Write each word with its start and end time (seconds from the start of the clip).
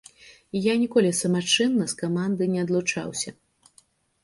Я 0.59 0.73
ніколі 0.83 1.11
самачынна 1.17 1.83
з 1.93 1.99
каманды 2.01 2.43
не 2.57 2.65
адлучаўся. 2.65 3.29